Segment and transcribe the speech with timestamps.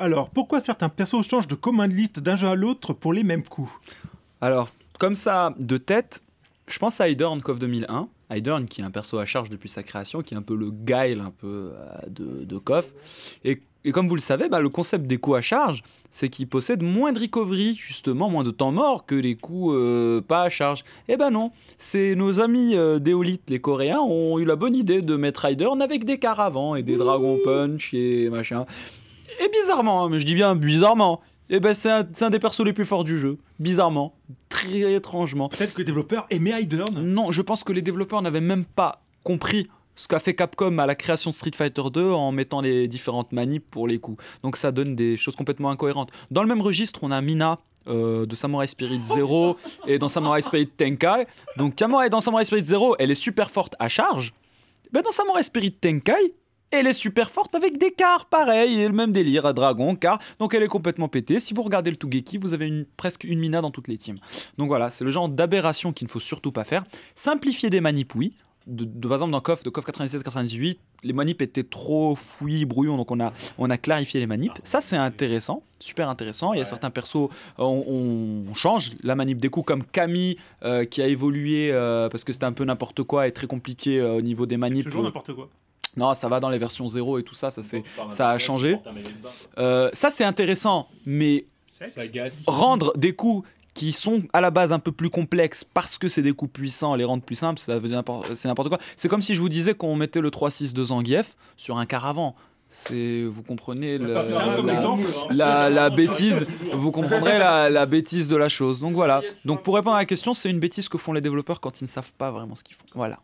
[0.00, 3.42] Alors, pourquoi certains persos changent de commande liste d'un jeu à l'autre pour les mêmes
[3.42, 3.70] coups
[4.40, 6.22] Alors, comme ça, de tête,
[6.68, 8.08] je pense à Hydern KOF 2001.
[8.30, 10.70] Hydern qui est un perso à charge depuis sa création, qui est un peu le
[10.70, 12.94] guile un peu euh, de, de KOF.
[13.44, 16.48] Et, et comme vous le savez, bah, le concept des coups à charge, c'est qu'il
[16.48, 20.48] possède moins de recovery, justement, moins de temps mort que les coups euh, pas à
[20.48, 20.82] charge.
[21.08, 22.98] Eh ben non, c'est nos amis euh,
[23.48, 26.96] les Coréens, ont eu la bonne idée de mettre Hydern avec des caravans et des
[26.96, 28.64] Dragon Punch et machin.
[29.38, 32.72] Et bizarrement, hein, mais je dis bien bizarrement, eh ben c'est un, des persos les
[32.72, 33.38] plus forts du jeu.
[33.58, 34.14] Bizarrement.
[34.48, 35.48] Très étrangement.
[35.48, 39.02] Peut-être que les développeurs aimaient Hydern Non, je pense que les développeurs n'avaient même pas
[39.24, 43.32] compris ce qu'a fait Capcom à la création Street Fighter 2 en mettant les différentes
[43.32, 44.22] manips pour les coups.
[44.42, 46.10] Donc ça donne des choses complètement incohérentes.
[46.30, 47.58] Dans le même registre, on a Mina.
[47.88, 51.26] euh, de Samurai Spirit 0 et dans Samurai Spirit Tenkai.
[51.56, 54.34] Donc Samurai dans Samurai Spirit 0, elle est super forte à charge.
[54.92, 56.34] Ben, dans Samurai Spirit Tenkai,
[56.72, 60.18] elle est super forte avec des cars, pareil, et le même délire à dragon, car
[60.38, 61.40] donc elle est complètement pétée.
[61.40, 64.18] Si vous regardez le Tougeki, vous avez une, presque une mina dans toutes les teams.
[64.58, 66.84] Donc voilà, c'est le genre d'aberration qu'il ne faut surtout pas faire.
[67.14, 68.34] Simplifier des manips, oui.
[68.66, 72.98] De, de- par exemple, dans KOF, de KOF 97-98, les manips étaient trop fouillis, brouillons,
[72.98, 74.52] donc on a, on a clarifié les manips.
[74.62, 76.52] Ça, c'est intéressant, super intéressant.
[76.52, 80.36] Il y a certains persos, euh, on, on change la manip des coups, comme Camille,
[80.62, 83.98] euh, qui a évolué euh, parce que c'était un peu n'importe quoi et très compliqué
[83.98, 84.84] euh, au niveau des manips.
[84.84, 85.48] toujours n'importe quoi.
[85.96, 88.76] Non, ça va dans les versions 0 et tout ça, ça, c'est, ça a changé.
[89.58, 91.46] Euh, ça, c'est intéressant, mais
[92.46, 96.22] rendre des coups qui sont à la base un peu plus complexes parce que c'est
[96.22, 98.78] des coups puissants, les rendre plus simples, ça veut dire n'importe- c'est n'importe quoi.
[98.96, 102.34] C'est comme si je vous disais qu'on mettait le 3-6 de Zangief sur un caravan.
[102.72, 104.22] C'est, vous comprenez la,
[105.30, 108.78] la, la bêtise, vous comprendrez la, la bêtise de la chose.
[108.80, 109.22] Donc voilà.
[109.44, 111.84] Donc pour répondre à la question, c'est une bêtise que font les développeurs quand ils
[111.84, 112.84] ne savent pas vraiment ce qu'ils font.
[112.94, 113.18] Voilà.